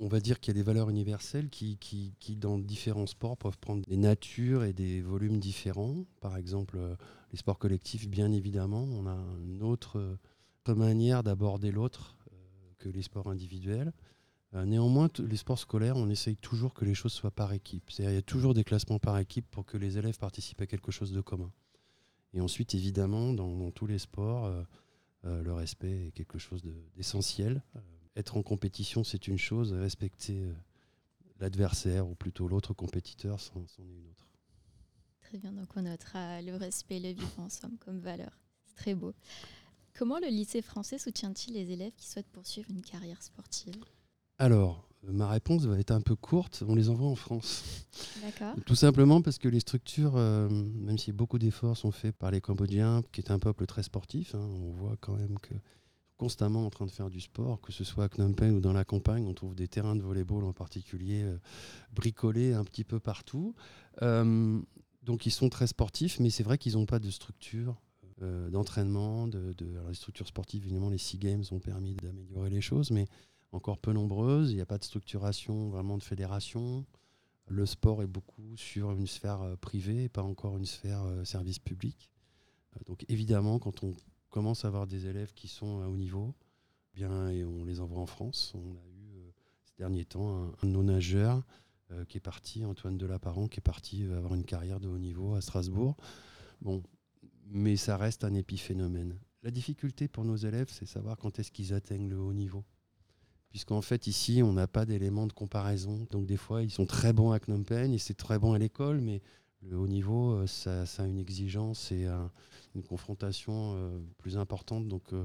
On 0.02 0.08
va 0.08 0.20
dire 0.20 0.40
qu'il 0.40 0.54
y 0.54 0.58
a 0.58 0.60
des 0.60 0.66
valeurs 0.66 0.90
universelles 0.90 1.48
qui, 1.48 2.18
dans 2.36 2.58
différents 2.58 3.06
sports, 3.06 3.36
peuvent 3.36 3.58
prendre 3.58 3.82
des 3.86 3.96
natures 3.96 4.64
et 4.64 4.72
des 4.72 5.00
volumes 5.00 5.38
différents. 5.38 6.04
Par 6.20 6.36
exemple, 6.36 6.76
euh, 6.76 6.96
les 7.30 7.38
sports 7.38 7.58
collectifs, 7.58 8.08
bien 8.08 8.32
évidemment, 8.32 8.82
on 8.82 9.06
a 9.06 9.16
une 9.44 9.62
autre, 9.62 10.18
manière 10.66 11.22
d'aborder 11.22 11.70
l'autre 11.70 12.16
euh, 12.32 12.36
que 12.78 12.88
les 12.88 13.02
sports 13.02 13.28
individuels. 13.28 13.92
Euh, 14.54 14.64
néanmoins, 14.64 15.08
les 15.18 15.36
sports 15.36 15.58
scolaires, 15.58 15.96
on 15.96 16.10
essaye 16.10 16.36
toujours 16.36 16.74
que 16.74 16.84
les 16.84 16.94
choses 16.94 17.12
soient 17.12 17.30
par 17.30 17.52
équipe. 17.52 17.90
il 17.98 18.04
y 18.04 18.16
a 18.16 18.22
toujours 18.22 18.54
des 18.54 18.64
classements 18.64 18.98
par 18.98 19.16
équipe 19.18 19.46
pour 19.50 19.64
que 19.64 19.76
les 19.76 19.98
élèves 19.98 20.18
participent 20.18 20.60
à 20.60 20.66
quelque 20.66 20.90
chose 20.90 21.12
de 21.12 21.20
commun. 21.20 21.52
Et 22.34 22.40
ensuite, 22.40 22.74
évidemment, 22.74 23.32
dans, 23.32 23.70
tous 23.70 23.86
les 23.86 23.98
sports, 23.98 24.46
euh, 24.46 24.62
euh, 25.24 25.42
le 25.42 25.52
respect 25.52 26.08
est 26.08 26.12
quelque 26.12 26.38
chose 26.38 26.62
d'essentiel. 26.96 27.62
Euh, 27.76 27.80
être 28.16 28.36
en 28.36 28.42
compétition, 28.42 29.04
c'est 29.04 29.28
une 29.28 29.38
chose, 29.38 29.72
respecter 29.72 30.44
l'adversaire 31.40 32.08
ou 32.08 32.14
plutôt 32.14 32.48
l'autre 32.48 32.74
compétiteur, 32.74 33.40
c'en 33.40 33.60
est 33.60 33.78
une 33.78 34.06
autre. 34.10 34.26
Très 35.20 35.38
bien, 35.38 35.52
donc 35.52 35.68
on 35.76 35.82
notera 35.82 36.42
le 36.42 36.56
respect 36.56 36.96
et 36.96 37.00
le 37.00 37.08
vivre 37.08 37.40
ensemble 37.40 37.78
comme 37.78 37.98
valeur. 37.98 38.38
C'est 38.66 38.76
très 38.76 38.94
beau. 38.94 39.12
Comment 39.94 40.18
le 40.18 40.28
lycée 40.28 40.62
français 40.62 40.98
soutient-il 40.98 41.54
les 41.54 41.70
élèves 41.70 41.92
qui 41.96 42.06
souhaitent 42.06 42.30
poursuivre 42.30 42.70
une 42.70 42.82
carrière 42.82 43.22
sportive? 43.22 43.74
Alors, 44.38 44.88
ma 45.02 45.28
réponse 45.28 45.64
va 45.64 45.78
être 45.78 45.90
un 45.90 46.00
peu 46.00 46.16
courte, 46.16 46.64
on 46.66 46.74
les 46.74 46.88
envoie 46.88 47.08
en 47.08 47.14
France. 47.14 47.62
D'accord. 48.22 48.54
Tout 48.64 48.74
simplement 48.74 49.20
parce 49.20 49.38
que 49.38 49.48
les 49.48 49.60
structures, 49.60 50.16
euh, 50.16 50.48
même 50.48 50.98
si 50.98 51.12
beaucoup 51.12 51.38
d'efforts 51.38 51.76
sont 51.76 51.92
faits 51.92 52.16
par 52.16 52.30
les 52.30 52.40
Cambodgiens, 52.40 53.02
qui 53.12 53.20
est 53.20 53.30
un 53.30 53.38
peuple 53.38 53.66
très 53.66 53.82
sportif, 53.82 54.34
hein, 54.34 54.40
on 54.40 54.70
voit 54.72 54.96
quand 55.00 55.14
même 55.14 55.38
que 55.40 55.54
constamment 56.22 56.64
en 56.64 56.70
train 56.70 56.86
de 56.86 56.90
faire 56.92 57.10
du 57.10 57.20
sport, 57.20 57.60
que 57.60 57.72
ce 57.72 57.82
soit 57.82 58.04
à 58.04 58.08
Phnom 58.08 58.32
Penh 58.32 58.54
ou 58.54 58.60
dans 58.60 58.72
la 58.72 58.84
campagne, 58.84 59.26
on 59.26 59.34
trouve 59.34 59.56
des 59.56 59.66
terrains 59.66 59.96
de 59.96 60.02
volleyball 60.02 60.44
en 60.44 60.52
particulier 60.52 61.24
euh, 61.24 61.36
bricolés 61.92 62.52
un 62.52 62.62
petit 62.62 62.84
peu 62.84 63.00
partout. 63.00 63.56
Euh, 64.02 64.60
donc 65.02 65.26
ils 65.26 65.32
sont 65.32 65.48
très 65.48 65.66
sportifs, 65.66 66.20
mais 66.20 66.30
c'est 66.30 66.44
vrai 66.44 66.58
qu'ils 66.58 66.74
n'ont 66.74 66.86
pas 66.86 67.00
de 67.00 67.10
structure 67.10 67.74
d'entraînement, 68.52 69.26
de, 69.26 69.52
les 69.88 69.94
structures 69.94 70.28
sportives, 70.28 70.62
évidemment 70.62 70.90
les 70.90 70.98
Sea 70.98 71.18
Games 71.18 71.42
ont 71.50 71.58
permis 71.58 71.96
d'améliorer 71.96 72.50
les 72.50 72.60
choses, 72.60 72.92
mais 72.92 73.08
encore 73.50 73.78
peu 73.78 73.92
nombreuses. 73.92 74.52
Il 74.52 74.54
n'y 74.54 74.60
a 74.60 74.66
pas 74.66 74.78
de 74.78 74.84
structuration 74.84 75.70
vraiment 75.70 75.98
de 75.98 76.04
fédération. 76.04 76.86
le 77.48 77.66
sport 77.66 78.00
est 78.00 78.06
beaucoup 78.06 78.56
sur 78.56 78.92
une 78.92 79.08
sphère 79.08 79.56
privée 79.60 80.08
pas 80.08 80.22
encore 80.22 80.56
une 80.56 80.66
sphère 80.66 81.02
service 81.24 81.58
public. 81.58 82.12
donc 82.86 83.04
évidemment, 83.08 83.58
quand 83.58 83.82
on 83.82 83.92
commence 84.32 84.64
à 84.64 84.68
avoir 84.68 84.88
des 84.88 85.06
élèves 85.06 85.32
qui 85.34 85.46
sont 85.46 85.80
à 85.80 85.86
haut 85.86 85.96
niveau, 85.96 86.34
bien 86.94 87.28
et 87.28 87.44
on 87.44 87.64
les 87.64 87.80
envoie 87.80 88.00
en 88.00 88.06
France. 88.06 88.52
On 88.56 88.74
a 88.74 88.88
eu 88.88 89.32
ces 89.62 89.74
derniers 89.78 90.04
temps 90.04 90.36
un, 90.36 90.52
un 90.64 90.66
de 90.66 90.82
nageurs 90.82 91.44
qui 92.08 92.16
est 92.16 92.20
parti, 92.20 92.64
Antoine 92.64 92.98
Delaparent, 92.98 93.46
qui 93.48 93.60
est 93.60 93.62
parti 93.62 94.04
avoir 94.04 94.34
une 94.34 94.44
carrière 94.44 94.80
de 94.80 94.88
haut 94.88 94.98
niveau 94.98 95.34
à 95.34 95.40
Strasbourg. 95.40 95.94
Bon, 96.62 96.82
mais 97.46 97.76
ça 97.76 97.96
reste 97.96 98.24
un 98.24 98.34
épiphénomène. 98.34 99.18
La 99.42 99.50
difficulté 99.50 100.08
pour 100.08 100.24
nos 100.24 100.36
élèves, 100.36 100.68
c'est 100.70 100.86
savoir 100.86 101.18
quand 101.18 101.38
est-ce 101.38 101.52
qu'ils 101.52 101.74
atteignent 101.74 102.08
le 102.08 102.18
haut 102.18 102.32
niveau. 102.32 102.64
Puisqu'en 103.50 103.82
fait, 103.82 104.06
ici, 104.06 104.42
on 104.42 104.54
n'a 104.54 104.66
pas 104.66 104.86
d'éléments 104.86 105.26
de 105.26 105.32
comparaison. 105.32 106.06
Donc, 106.10 106.24
des 106.24 106.38
fois, 106.38 106.62
ils 106.62 106.70
sont 106.70 106.86
très 106.86 107.12
bons 107.12 107.32
à 107.32 107.38
Phnom 107.38 107.64
et 107.70 107.98
c'est 107.98 108.14
très 108.14 108.38
bon 108.38 108.54
à 108.54 108.58
l'école, 108.58 109.02
mais 109.02 109.20
le 109.62 109.78
haut 109.78 109.86
niveau, 109.86 110.32
euh, 110.32 110.46
ça, 110.46 110.82
a 110.82 111.06
une 111.06 111.18
exigence 111.18 111.92
et 111.92 112.06
une 112.74 112.82
confrontation 112.82 113.74
euh, 113.76 113.98
plus 114.18 114.36
importante. 114.36 114.88
Donc, 114.88 115.12
euh, 115.12 115.24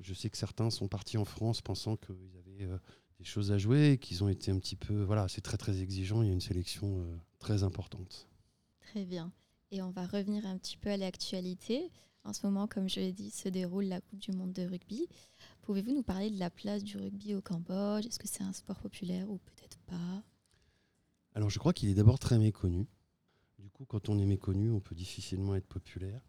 je 0.00 0.14
sais 0.14 0.30
que 0.30 0.36
certains 0.36 0.70
sont 0.70 0.88
partis 0.88 1.18
en 1.18 1.24
France 1.24 1.60
pensant 1.60 1.96
qu'ils 1.96 2.36
avaient 2.38 2.68
des 3.18 3.24
choses 3.24 3.52
à 3.52 3.58
jouer 3.58 3.92
et 3.92 3.98
qu'ils 3.98 4.22
ont 4.24 4.28
été 4.28 4.50
un 4.50 4.58
petit 4.58 4.76
peu. 4.76 5.02
Voilà, 5.02 5.28
c'est 5.28 5.40
très, 5.40 5.56
très 5.56 5.82
exigeant. 5.82 6.22
Il 6.22 6.28
y 6.28 6.30
a 6.30 6.34
une 6.34 6.40
sélection 6.40 7.06
très 7.38 7.62
importante. 7.62 8.28
Très 8.80 9.04
bien. 9.04 9.32
Et 9.70 9.82
on 9.82 9.90
va 9.90 10.06
revenir 10.06 10.46
un 10.46 10.58
petit 10.58 10.76
peu 10.76 10.90
à 10.90 10.96
l'actualité. 10.96 11.90
En 12.24 12.32
ce 12.32 12.44
moment, 12.46 12.66
comme 12.66 12.88
je 12.88 13.00
l'ai 13.00 13.12
dit, 13.12 13.30
se 13.30 13.48
déroule 13.48 13.84
la 13.84 14.00
Coupe 14.00 14.18
du 14.18 14.32
Monde 14.32 14.52
de 14.52 14.62
rugby. 14.62 15.06
Pouvez-vous 15.62 15.92
nous 15.92 16.02
parler 16.02 16.30
de 16.30 16.38
la 16.38 16.50
place 16.50 16.82
du 16.82 16.96
rugby 16.96 17.34
au 17.34 17.40
Cambodge? 17.40 18.06
Est-ce 18.06 18.18
que 18.18 18.28
c'est 18.28 18.42
un 18.42 18.52
sport 18.52 18.78
populaire 18.78 19.30
ou 19.30 19.38
peut-être 19.38 19.78
pas? 19.86 20.22
Alors, 21.34 21.50
je 21.50 21.58
crois 21.58 21.72
qu'il 21.72 21.88
est 21.88 21.94
d'abord 21.94 22.18
très 22.18 22.38
méconnu. 22.38 22.86
Du 23.60 23.68
coup, 23.68 23.84
quand 23.84 24.08
on 24.08 24.18
est 24.18 24.24
méconnu, 24.24 24.70
on 24.70 24.80
peut 24.80 24.94
difficilement 24.94 25.54
être 25.54 25.66
populaire. 25.66 26.22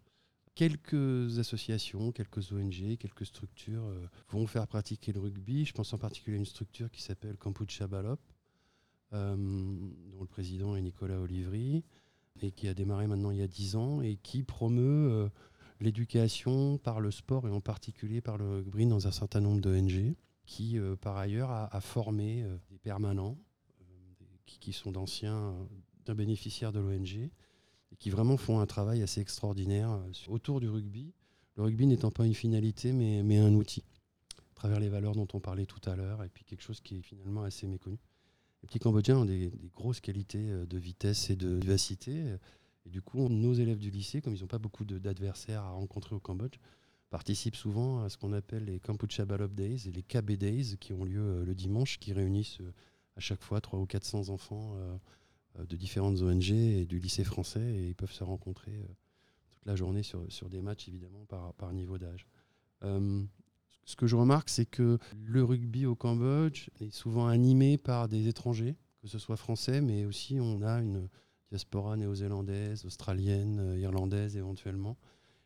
Quelques 0.53 1.39
associations, 1.39 2.11
quelques 2.11 2.51
ONG, 2.51 2.97
quelques 2.97 3.25
structures 3.25 3.85
euh, 3.85 4.05
vont 4.29 4.45
faire 4.47 4.67
pratiquer 4.67 5.13
le 5.13 5.21
rugby. 5.21 5.63
Je 5.63 5.71
pense 5.71 5.93
en 5.93 5.97
particulier 5.97 6.35
à 6.35 6.39
une 6.39 6.45
structure 6.45 6.91
qui 6.91 7.01
s'appelle 7.01 7.37
Kampucha 7.37 7.87
Balop, 7.87 8.19
euh, 9.13 9.35
dont 9.37 10.19
le 10.19 10.27
président 10.27 10.75
est 10.75 10.81
Nicolas 10.81 11.21
Olivry 11.21 11.85
et 12.41 12.51
qui 12.51 12.67
a 12.67 12.73
démarré 12.73 13.07
maintenant 13.07 13.31
il 13.31 13.37
y 13.37 13.41
a 13.41 13.47
10 13.47 13.75
ans 13.77 14.01
et 14.01 14.17
qui 14.17 14.43
promeut 14.43 15.09
euh, 15.11 15.29
l'éducation 15.79 16.77
par 16.79 16.99
le 16.99 17.11
sport 17.11 17.47
et 17.47 17.51
en 17.51 17.61
particulier 17.61 18.19
par 18.19 18.37
le 18.37 18.57
rugby 18.57 18.85
dans 18.87 19.07
un 19.07 19.11
certain 19.11 19.39
nombre 19.39 19.61
d'ONG 19.61 20.15
qui, 20.45 20.77
par 20.99 21.15
ailleurs, 21.15 21.49
a, 21.49 21.79
formé 21.79 22.45
des 22.69 22.77
permanents 22.77 23.37
qui, 24.45 24.73
sont 24.73 24.91
d'anciens 24.91 25.55
d'un 26.05 26.15
bénéficiaire 26.15 26.71
de 26.71 26.79
l'ONG 26.79 27.29
et 27.91 27.95
qui 27.97 28.09
vraiment 28.09 28.37
font 28.37 28.59
un 28.59 28.65
travail 28.65 29.01
assez 29.01 29.21
extraordinaire 29.21 29.99
autour 30.27 30.59
du 30.59 30.69
rugby. 30.69 31.13
Le 31.57 31.63
rugby 31.63 31.85
n'étant 31.85 32.11
pas 32.11 32.25
une 32.25 32.33
finalité, 32.33 32.93
mais, 32.93 33.23
mais 33.23 33.37
un 33.37 33.53
outil, 33.53 33.83
à 34.51 34.55
travers 34.55 34.79
les 34.79 34.89
valeurs 34.89 35.15
dont 35.15 35.27
on 35.33 35.39
parlait 35.39 35.65
tout 35.65 35.81
à 35.89 35.95
l'heure, 35.95 36.23
et 36.23 36.29
puis 36.29 36.45
quelque 36.45 36.63
chose 36.63 36.79
qui 36.79 36.97
est 36.97 37.01
finalement 37.01 37.43
assez 37.43 37.67
méconnu. 37.67 37.97
Les 38.61 38.67
petits 38.67 38.79
Cambodgiens 38.79 39.17
ont 39.17 39.25
des, 39.25 39.51
grosses 39.73 40.01
qualités 40.01 40.51
euh, 40.51 40.65
de 40.65 40.77
vitesse 40.77 41.29
et 41.29 41.35
de 41.35 41.49
vivacité. 41.55 42.37
Et 42.85 42.89
du 42.89 43.01
coup, 43.01 43.27
nos 43.27 43.53
élèves 43.53 43.79
du 43.79 43.89
lycée, 43.89 44.21
comme 44.21 44.35
ils 44.35 44.41
n'ont 44.41 44.47
pas 44.47 44.59
beaucoup 44.59 44.85
d'adversaires 44.85 45.63
à 45.63 45.71
rencontrer 45.71 46.15
au 46.15 46.19
Cambodge, 46.19 46.57
participent 47.09 47.55
souvent 47.55 48.03
à 48.03 48.09
ce 48.09 48.17
qu'on 48.17 48.33
appelle 48.33 48.65
les 48.65 48.79
Kampucha 48.79 49.25
Balop 49.25 49.53
Days 49.53 49.87
et 49.87 49.91
les 49.91 50.03
KB 50.03 50.31
Days 50.31 50.77
qui 50.79 50.93
ont 50.93 51.03
lieu 51.03 51.21
euh, 51.21 51.45
le 51.45 51.53
dimanche, 51.53 51.99
qui 51.99 52.13
réunissent 52.13 52.61
euh, 52.61 52.73
à 53.17 53.19
chaque 53.19 53.41
fois 53.41 53.59
300 53.59 53.83
ou 53.83 53.85
400 53.85 54.29
enfants 54.29 54.75
de 55.59 55.75
différentes 55.75 56.21
ONG 56.21 56.51
et 56.51 56.85
du 56.85 56.99
lycée 56.99 57.23
français 57.23 57.61
et 57.61 57.87
ils 57.89 57.95
peuvent 57.95 58.11
se 58.11 58.23
rencontrer 58.23 58.83
toute 59.51 59.65
la 59.65 59.75
journée 59.75 60.03
sur, 60.03 60.23
sur 60.29 60.49
des 60.49 60.61
matchs 60.61 60.87
évidemment 60.87 61.25
par, 61.25 61.53
par 61.55 61.73
niveau 61.73 61.97
d'âge. 61.97 62.25
Ce 63.85 63.95
que 63.95 64.07
je 64.07 64.15
remarque, 64.15 64.49
c'est 64.49 64.65
que 64.65 64.99
le 65.25 65.43
rugby 65.43 65.85
au 65.85 65.95
Cambodge 65.95 66.69
est 66.79 66.91
souvent 66.91 67.27
animé 67.27 67.77
par 67.77 68.07
des 68.07 68.27
étrangers, 68.27 68.75
que 69.01 69.07
ce 69.07 69.19
soit 69.19 69.37
français, 69.37 69.81
mais 69.81 70.05
aussi 70.05 70.39
on 70.39 70.61
a 70.61 70.81
une 70.81 71.09
diaspora 71.49 71.97
néo-zélandaise, 71.97 72.85
australienne, 72.85 73.59
euh, 73.59 73.79
irlandaise 73.79 74.37
éventuellement, 74.37 74.97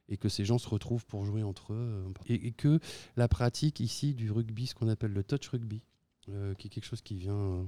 et 0.07 0.17
que 0.17 0.29
ces 0.29 0.45
gens 0.45 0.59
se 0.59 0.69
retrouvent 0.69 1.05
pour 1.05 1.25
jouer 1.25 1.41
entre 1.41 1.73
eux, 1.73 2.05
euh, 2.05 2.13
et, 2.27 2.51
que 2.51 2.79
la 3.15 3.27
pratique 3.27 3.79
ici 3.79 4.13
du 4.13 4.29
rugby, 4.31 4.67
ce 4.67 4.75
qu'on 4.75 4.89
appelle 4.89 5.13
le 5.13 5.23
touch 5.23 5.47
rugby, 5.47 5.81
euh, 6.29 6.53
qui 6.53 6.67
est 6.67 6.69
quelque 6.69 6.85
chose 6.85 7.01
qui 7.01 7.15
vient 7.15 7.65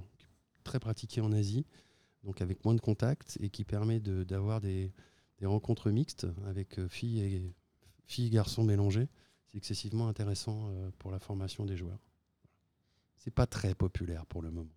très 0.63 0.79
pratiqué 0.79 1.21
en 1.21 1.31
Asie, 1.31 1.65
donc 2.27 2.41
avec 2.41 2.63
moins 2.63 2.75
de 2.75 2.81
contacts, 2.81 3.39
et 3.41 3.49
qui 3.49 3.63
permet 3.63 3.99
d'avoir 3.99 4.61
des, 4.61 4.93
des, 5.39 5.47
rencontres 5.47 5.89
mixtes 5.89 6.27
avec 6.45 6.79
filles 6.87 7.21
et, 7.21 7.55
filles 8.05 8.27
et 8.27 8.29
garçons 8.29 8.63
mélangés 8.63 9.09
c'est 9.47 9.57
excessivement 9.57 10.07
intéressant 10.07 10.69
euh, 10.69 10.91
pour 10.99 11.11
la 11.11 11.19
formation 11.19 11.65
des 11.65 11.77
joueurs. 11.77 11.99
C'est 13.17 13.31
pas 13.31 13.47
très 13.47 13.73
populaire 13.75 14.25
pour 14.25 14.41
le 14.41 14.51
moment, 14.51 14.75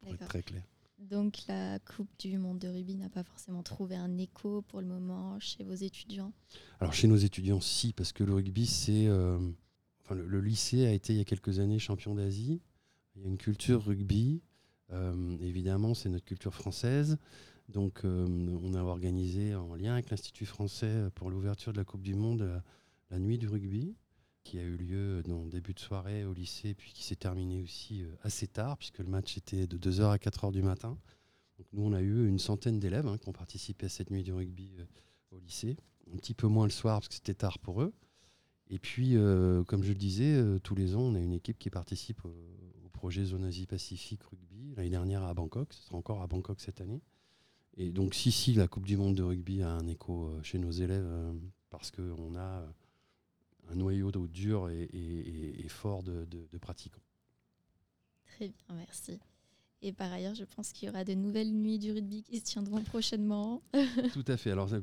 pour 0.00 0.14
être 0.14 0.26
très 0.26 0.42
clair. 0.42 0.64
Donc 0.98 1.46
la 1.48 1.78
Coupe 1.80 2.10
du 2.18 2.38
Monde 2.38 2.60
de 2.60 2.68
rugby 2.68 2.94
n'a 2.94 3.08
pas 3.08 3.24
forcément 3.24 3.62
trouvé 3.62 3.96
un 3.96 4.16
écho 4.16 4.62
pour 4.62 4.80
le 4.80 4.86
moment 4.86 5.38
chez 5.40 5.64
vos 5.64 5.74
étudiants? 5.74 6.32
Alors 6.80 6.94
chez 6.94 7.08
nos 7.08 7.16
étudiants, 7.16 7.60
si, 7.60 7.92
parce 7.92 8.12
que 8.12 8.24
le 8.24 8.34
rugby, 8.34 8.66
c'est... 8.66 9.06
Euh, 9.06 9.38
enfin, 10.00 10.14
le, 10.14 10.40
lycée 10.40 10.86
a 10.86 10.92
été 10.92 11.12
il 11.12 11.18
y 11.18 11.20
a 11.20 11.24
quelques 11.24 11.58
années 11.58 11.78
champion 11.78 12.14
d'Asie. 12.14 12.62
Il 13.16 13.22
y 13.22 13.24
a 13.26 13.28
une 13.28 13.36
culture 13.36 13.84
rugby. 13.84 14.42
Euh, 14.94 15.36
évidemment, 15.40 15.94
c'est 15.94 16.08
notre 16.08 16.24
culture 16.24 16.54
française. 16.54 17.18
Donc 17.68 18.02
on 18.04 18.74
a 18.74 18.82
organisé 18.82 19.54
en 19.54 19.74
lien 19.74 19.94
avec 19.94 20.10
l'Institut 20.10 20.44
français 20.44 21.08
pour 21.14 21.30
l'ouverture 21.30 21.72
de 21.72 21.78
la 21.78 21.84
Coupe 21.84 22.02
du 22.02 22.14
Monde 22.14 22.62
la 23.10 23.18
nuit 23.18 23.38
du 23.38 23.48
rugby 23.48 23.94
qui 24.44 24.58
a 24.58 24.62
eu 24.62 24.76
lieu 24.76 25.22
dans 25.22 25.46
début 25.46 25.72
de 25.72 25.80
soirée 25.80 26.24
au 26.24 26.34
lycée, 26.34 26.74
puis 26.74 26.92
qui 26.92 27.02
s'est 27.02 27.16
terminé 27.16 27.62
aussi 27.62 28.02
euh, 28.02 28.14
assez 28.22 28.46
tard, 28.46 28.76
puisque 28.76 28.98
le 28.98 29.08
match 29.08 29.36
était 29.38 29.66
de 29.66 29.78
2h 29.78 30.10
à 30.10 30.16
4h 30.16 30.52
du 30.52 30.62
matin. 30.62 30.98
Donc 31.58 31.66
nous, 31.72 31.82
on 31.82 31.92
a 31.92 32.02
eu 32.02 32.28
une 32.28 32.38
centaine 32.38 32.78
d'élèves 32.78 33.06
hein, 33.06 33.16
qui 33.16 33.28
ont 33.28 33.32
participé 33.32 33.86
à 33.86 33.88
cette 33.88 34.10
nuit 34.10 34.22
du 34.22 34.32
rugby 34.32 34.76
euh, 34.78 34.84
au 35.30 35.38
lycée. 35.38 35.76
Un 36.12 36.16
petit 36.18 36.34
peu 36.34 36.46
moins 36.46 36.66
le 36.66 36.70
soir, 36.70 37.00
parce 37.00 37.08
que 37.08 37.14
c'était 37.14 37.34
tard 37.34 37.58
pour 37.58 37.82
eux. 37.82 37.94
Et 38.68 38.78
puis, 38.78 39.16
euh, 39.16 39.64
comme 39.64 39.82
je 39.82 39.88
le 39.88 39.98
disais, 39.98 40.42
tous 40.62 40.74
les 40.74 40.94
ans, 40.94 41.00
on 41.00 41.14
a 41.14 41.18
une 41.18 41.32
équipe 41.32 41.58
qui 41.58 41.70
participe 41.70 42.24
au, 42.24 42.34
projet 42.92 43.24
Zone 43.24 43.44
Asie-Pacifique 43.44 44.22
Rugby. 44.22 44.53
L'année 44.76 44.90
dernière 44.90 45.22
à 45.22 45.34
Bangkok, 45.34 45.72
ce 45.72 45.82
sera 45.82 45.96
encore 45.96 46.22
à 46.22 46.26
Bangkok 46.26 46.60
cette 46.60 46.80
année. 46.80 47.00
Et 47.76 47.90
donc, 47.90 48.14
si, 48.14 48.30
si, 48.30 48.54
la 48.54 48.68
Coupe 48.68 48.86
du 48.86 48.96
Monde 48.96 49.14
de 49.14 49.22
rugby 49.22 49.62
a 49.62 49.70
un 49.70 49.86
écho 49.86 50.30
chez 50.42 50.58
nos 50.58 50.70
élèves, 50.70 51.08
parce 51.70 51.90
qu'on 51.90 52.36
a 52.36 52.64
un 53.70 53.74
noyau 53.74 54.10
dur 54.26 54.70
et, 54.70 54.88
et, 54.92 55.68
fort 55.68 56.02
de, 56.02 56.58
pratiquants. 56.60 57.02
Très 58.26 58.48
bien, 58.48 58.76
merci. 58.76 59.18
Et 59.82 59.92
par 59.92 60.12
ailleurs, 60.12 60.34
je 60.34 60.44
pense 60.44 60.72
qu'il 60.72 60.88
y 60.88 60.90
aura 60.90 61.04
de 61.04 61.14
nouvelles 61.14 61.52
nuits 61.52 61.78
du 61.78 61.92
rugby 61.92 62.22
qui 62.22 62.38
se 62.38 62.44
tiendront 62.44 62.82
prochainement. 62.82 63.62
Tout 64.12 64.24
à 64.26 64.36
fait. 64.36 64.50
Alors, 64.50 64.72
un 64.72 64.82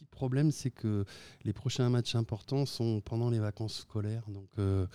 petit 0.00 0.06
problème, 0.06 0.50
c'est 0.50 0.70
que 0.70 1.04
les 1.44 1.52
prochains 1.52 1.90
matchs 1.90 2.14
importants 2.14 2.64
sont 2.64 3.02
pendant 3.02 3.28
les 3.28 3.38
vacances 3.38 3.80
scolaires. 3.80 4.24
Donc, 4.28 4.48
euh, 4.58 4.86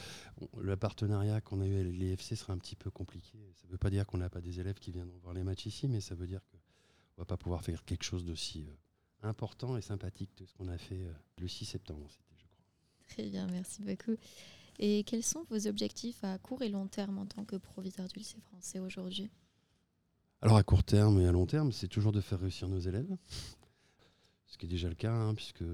le 0.58 0.76
partenariat 0.76 1.42
qu'on 1.42 1.62
a 1.62 1.68
eu 1.68 1.80
avec 1.80 1.96
l'EFC 1.96 2.36
sera 2.36 2.54
un 2.54 2.58
petit 2.58 2.76
peu 2.76 2.90
compliqué. 2.90 3.38
Ça 3.56 3.68
ne 3.68 3.72
veut 3.72 3.78
pas 3.78 3.92
dire 3.92 4.08
qu'on 4.08 4.18
n'a 4.18 4.30
pas 4.30 4.42
des 4.42 4.60
élèves 4.60 4.80
qui 4.80 4.92
viendront 4.92 5.18
voir 5.20 5.36
les 5.36 5.44
matchs 5.44 5.68
ici, 5.68 5.88
mais 5.88 6.02
ça 6.02 6.16
veut 6.16 6.26
dire 6.26 6.42
qu'on 6.50 6.58
ne 6.58 7.18
va 7.20 7.26
pas 7.26 7.38
pouvoir 7.38 7.64
faire 7.64 7.86
quelque 7.86 8.04
chose 8.04 8.26
d'aussi 8.26 8.66
euh, 8.68 9.28
important 9.28 9.78
et 9.78 9.82
sympathique 9.82 10.32
que 10.36 10.46
ce 10.46 10.54
qu'on 10.54 10.70
a 10.70 10.78
fait 10.78 11.06
euh, 11.06 11.14
le 11.38 11.48
6 11.48 11.66
septembre. 11.66 12.08
Très 13.10 13.30
bien, 13.30 13.46
merci 13.48 13.84
beaucoup. 13.84 14.16
Et 14.80 15.04
quels 15.04 15.24
sont 15.24 15.46
vos 15.52 15.68
objectifs 15.68 16.24
à 16.24 16.40
court 16.40 16.64
et 16.64 16.70
long 16.70 16.88
terme 16.88 17.20
en 17.20 17.28
tant 17.28 17.46
que 17.46 17.58
proviseur 17.58 18.08
du 18.08 18.20
lycée 18.20 18.42
français 18.42 18.80
aujourd'hui? 18.80 19.30
Alors 20.42 20.58
à 20.58 20.64
court 20.64 20.84
terme 20.84 21.22
et 21.22 21.28
à 21.28 21.32
long 21.32 21.46
terme, 21.46 21.72
c'est 21.72 21.88
toujours 21.88 22.12
de 22.12 22.22
faire 22.22 22.40
réussir 22.40 22.68
nos 22.68 22.80
élèves, 22.80 23.16
ce 24.56 24.58
qui 24.58 24.68
est 24.68 24.70
déjà 24.70 24.88
le 24.88 24.96
cas, 24.96 25.12
hein, 25.12 25.36
puisque 25.36 25.66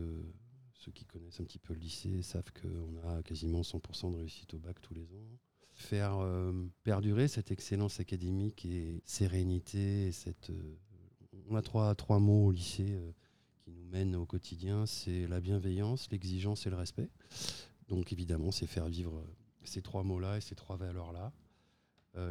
ceux 0.74 0.92
qui 0.92 1.06
connaissent 1.06 1.40
un 1.40 1.44
petit 1.44 1.60
peu 1.60 1.76
le 1.76 1.80
lycée 1.80 2.24
savent 2.24 2.52
qu'on 2.52 3.08
a 3.08 3.22
quasiment 3.22 3.62
100% 3.62 4.12
de 4.12 4.18
réussite 4.18 4.56
au 4.56 4.58
bac 4.58 4.82
tous 4.82 4.96
les 4.96 5.14
ans. 5.14 5.38
Faire 5.76 6.18
euh, 6.18 6.52
perdurer 6.84 7.28
cette 7.28 7.52
excellence 7.52 8.00
académique 8.00 8.66
et 8.66 9.04
sérénité, 9.06 10.12
cette, 10.12 10.50
euh, 10.50 10.78
on 11.48 11.56
a 11.56 11.62
trois, 11.62 11.94
trois 11.94 12.18
mots 12.18 12.48
au 12.48 12.52
lycée. 12.52 12.96
Euh, 12.96 13.12
qui 13.60 13.70
nous 13.70 13.86
mène 13.86 14.16
au 14.16 14.26
quotidien, 14.26 14.88
c'est 14.88 15.28
la 15.28 15.40
bienveillance, 15.40 16.10
l'exigence 16.10 16.66
et 16.66 16.72
le 16.72 16.76
respect. 16.76 17.12
Donc 17.88 18.12
évidemment, 18.12 18.50
c'est 18.50 18.66
faire 18.66 18.88
vivre 18.88 19.24
ces 19.64 19.84
trois 19.84 20.02
mots-là 20.02 20.38
et 20.38 20.42
ces 20.42 20.56
trois 20.56 20.78
valeurs-là. 20.78 21.32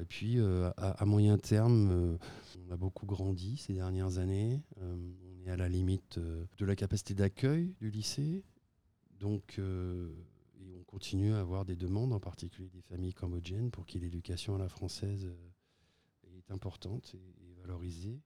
Et 0.00 0.04
puis, 0.07 0.40
à, 0.40 1.04
moyen 1.07 1.38
terme, 1.38 2.19
on 2.66 2.73
a 2.73 2.76
beaucoup 2.76 3.07
grandi 3.07 3.59
ces 3.59 3.73
dernières 3.73 4.19
années. 4.19 4.61
Est 5.47 5.51
à 5.51 5.57
la 5.57 5.69
limite 5.69 6.19
de 6.19 6.65
la 6.65 6.77
capacité 6.77 7.15
d'accueil 7.15 7.75
du 7.81 7.91
lycée. 7.91 8.45
Donc, 9.19 9.59
et 9.59 10.75
on 10.75 10.85
continue 10.85 11.33
à 11.35 11.41
avoir 11.41 11.65
des 11.65 11.77
demandes, 11.77 12.13
en 12.13 12.21
particulier 12.21 12.69
des 12.69 12.83
familles 12.83 13.15
cambodgiennes, 13.15 13.71
pour 13.71 13.87
qui 13.87 13.99
l'éducation 13.99 14.55
à 14.55 14.59
la 14.59 14.69
française 14.69 15.31
est 16.37 16.51
importante 16.51 17.15
et, 17.15 17.55
valoriser. 17.61 18.21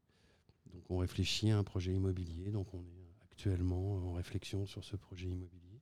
Donc 0.73 0.89
on 0.91 0.99
réfléchit 0.99 1.51
à 1.51 1.59
un 1.59 1.65
projet 1.65 1.93
immobilier, 1.93 2.53
donc 2.53 2.73
on 2.73 2.81
est 2.81 3.11
actuellement 3.23 3.97
en 3.97 4.13
réflexion 4.13 4.65
sur 4.65 4.85
ce 4.85 4.95
projet 4.97 5.27
immobilier. 5.27 5.81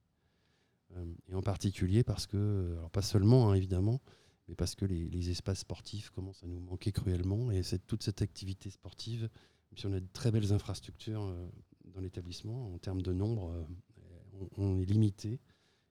Euh, 0.96 1.04
et 1.28 1.34
en 1.34 1.42
particulier 1.42 2.02
parce 2.02 2.26
que, 2.26 2.76
alors 2.78 2.90
pas 2.90 3.02
seulement 3.02 3.50
hein, 3.50 3.54
évidemment, 3.54 4.00
mais 4.48 4.54
parce 4.54 4.74
que 4.74 4.84
les, 4.86 5.30
espaces 5.30 5.60
sportifs 5.60 6.10
commencent 6.10 6.42
à 6.42 6.46
nous 6.46 6.60
manquer 6.60 6.92
cruellement. 6.92 7.50
Et 7.50 7.62
c'est 7.62 7.86
toute 7.86 8.02
cette 8.02 8.22
activité 8.22 8.70
sportive, 8.70 9.28
si 9.76 9.86
on 9.86 9.92
a 9.92 10.00
de 10.00 10.08
très 10.12 10.30
belles 10.30 10.52
infrastructures 10.52 11.24
euh, 11.24 11.48
dans 11.86 12.00
l'établissement, 12.00 12.72
en 12.72 12.78
termes 12.78 13.02
de 13.02 13.12
nombre, 13.12 13.50
euh, 13.50 14.46
on, 14.56 14.78
est 14.80 14.84
limité. 14.84 15.40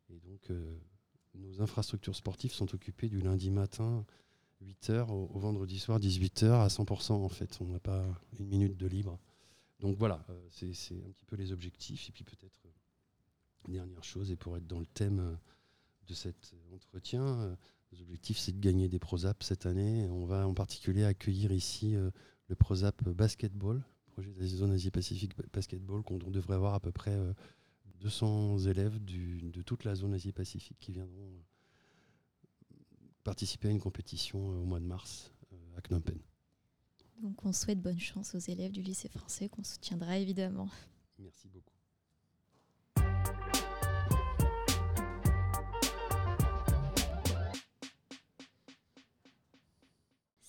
Et 0.10 0.20
donc 0.20 0.52
nos 1.36 1.62
infrastructures 1.62 2.16
sportives 2.16 2.52
sont 2.52 2.74
occupées 2.76 3.08
du 3.08 3.22
lundi 3.22 3.50
matin 3.50 4.06
8h 4.64 5.10
au, 5.10 5.40
vendredi 5.40 5.80
soir 5.80 6.00
18h 6.00 6.52
à 6.52 6.68
100% 6.68 7.14
en 7.14 7.30
fait. 7.30 7.58
On 7.62 7.68
n'a 7.68 7.80
pas 7.80 8.04
une 8.40 8.48
minute 8.48 8.78
de 8.78 8.88
libre. 8.88 9.20
Donc 9.80 9.98
voilà, 9.98 10.24
euh, 10.30 10.48
c'est 10.52 10.96
un 10.96 11.12
petit 11.12 11.26
peu 11.26 11.36
les 11.36 11.52
objectifs. 11.52 12.10
Et 12.10 12.12
puis 12.12 12.24
peut-être, 12.24 12.60
euh, 12.66 13.72
dernière 13.72 14.04
chose, 14.04 14.32
et 14.32 14.36
pour 14.36 14.56
être 14.58 14.68
dans 14.68 14.80
le 14.80 14.86
thème 14.86 15.20
euh, 15.20 15.36
de 16.08 16.14
cet 16.14 16.54
entretien, 16.74 17.56
les 17.92 18.02
objectifs, 18.02 18.38
c'est 18.38 18.52
de 18.52 18.60
gagner 18.60 18.90
des 18.90 19.00
Prosap 19.00 19.44
cette 19.44 19.66
année. 19.66 20.10
On 20.10 20.26
va 20.26 20.46
en 20.46 20.54
particulier 20.54 21.06
accueillir 21.06 21.54
ici 21.54 21.96
le 22.52 22.56
Prosap 22.56 23.02
Basketball, 23.10 23.82
projet 24.12 24.30
de 24.30 24.40
la 24.40 24.46
zone 24.46 24.74
Asie-Pacifique 24.74 25.32
Basketball, 25.54 26.04
qu'on 26.04 26.18
devrait 26.18 26.56
avoir 26.56 26.74
à 26.74 26.82
peu 26.82 26.92
près 26.92 27.18
200 28.02 28.60
élèves 28.68 29.02
de 29.04 29.62
toute 29.62 29.86
la 29.86 29.96
zone 29.96 30.14
Asie-Pacifique 30.14 30.78
qui 30.78 30.92
viendront 30.92 31.32
participer 33.24 33.70
à 33.70 33.72
une 33.72 33.80
compétition 33.80 34.50
au 34.50 34.66
mois 34.66 34.82
de 34.82 34.86
mars 34.86 35.32
à 35.78 35.82
Phnom 35.82 36.02
Penh. 36.02 36.20
Donc 37.22 37.46
on 37.46 37.54
souhaite 37.54 37.82
bonne 37.82 38.00
chance 38.00 38.36
aux 38.36 38.40
élèves 38.40 38.74
du 38.74 38.82
lycée 38.82 39.08
français 39.08 39.48
qu'on 39.48 39.64
soutiendra 39.64 40.18
évidemment. 40.18 40.68
Merci 41.20 41.48
beaucoup. 41.48 41.71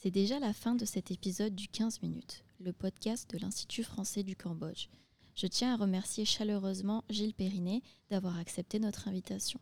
C'est 0.02 0.11
déjà 0.11 0.40
la 0.40 0.52
fin 0.52 0.75
de 0.75 0.85
cet 0.85 1.12
épisode 1.12 1.54
du 1.54 1.68
15 1.68 2.02
minutes, 2.02 2.42
le 2.59 2.73
podcast 2.73 3.30
de 3.30 3.38
l'Institut 3.38 3.85
français 3.85 4.25
du 4.25 4.35
Cambodge. 4.35 4.88
Je 5.37 5.47
tiens 5.47 5.75
à 5.75 5.76
remercier 5.76 6.25
chaleureusement 6.25 7.04
Gilles 7.09 7.35
Périnet 7.35 7.82
d'avoir 8.11 8.37
accepté 8.37 8.80
notre 8.80 9.06
invitation. 9.06 9.61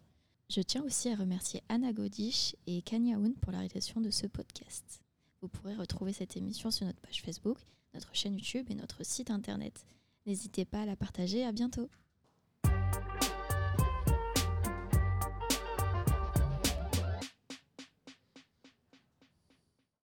Je 0.48 0.62
tiens 0.62 0.82
aussi 0.82 1.10
à 1.10 1.14
remercier 1.14 1.62
Anna 1.68 1.92
Godish 1.92 2.56
et 2.66 2.80
Kanya 2.80 3.18
pour 3.42 3.52
la 3.52 3.68
de 3.68 4.10
ce 4.10 4.26
podcast. 4.28 5.02
Vous 5.42 5.48
pourrez 5.48 5.74
retrouver 5.74 6.14
cette 6.14 6.38
émission 6.38 6.70
sur 6.70 6.86
notre 6.86 7.00
page 7.00 7.20
Facebook, 7.20 7.58
notre 7.92 8.14
chaîne 8.14 8.36
YouTube 8.36 8.64
et 8.70 8.74
notre 8.74 9.04
site 9.04 9.30
internet. 9.30 9.84
N'hésitez 10.24 10.64
pas 10.64 10.80
à 10.80 10.86
la 10.86 10.96
partager. 10.96 11.44
À 11.44 11.52
bientôt. 11.52 11.90